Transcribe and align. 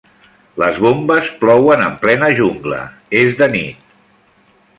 Les 0.61 0.79
bombes 0.85 1.19
plouen 1.43 1.83
en 1.89 1.93
plena 2.07 2.31
jungla, 2.41 2.81
és 3.21 3.37
de 3.43 3.51
nit. 3.57 3.87